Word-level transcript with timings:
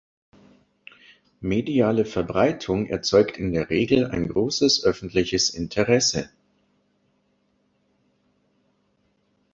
Mediale 1.41 2.05
Verbreitung 2.05 2.87
erzeugt 2.87 3.37
in 3.37 3.53
der 3.53 3.69
Regel 3.69 4.07
ein 4.09 4.27
großes 4.29 4.83
öffentliches 4.83 5.51
Interesse. 5.51 6.31